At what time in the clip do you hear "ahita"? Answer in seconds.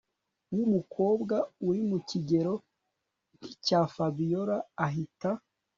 4.85-5.31